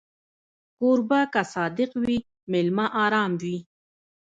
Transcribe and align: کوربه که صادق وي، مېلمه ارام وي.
کوربه 0.77 1.21
که 1.33 1.41
صادق 1.53 1.91
وي، 2.03 2.17
مېلمه 2.51 2.85
ارام 3.03 3.31
وي. 3.41 3.57